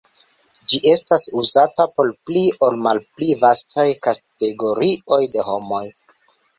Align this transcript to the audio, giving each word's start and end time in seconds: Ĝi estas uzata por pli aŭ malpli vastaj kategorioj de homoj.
Ĝi 0.71 0.79
estas 0.91 1.25
uzata 1.41 1.87
por 1.93 2.09
pli 2.31 2.43
aŭ 2.55 2.71
malpli 2.89 3.31
vastaj 3.45 3.87
kategorioj 4.09 5.25
de 5.37 5.51
homoj. 5.53 5.89